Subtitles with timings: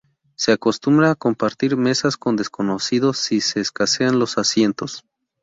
[0.35, 5.05] Se acostumbra a compartir mesas con desconocidos si escasean los asientos.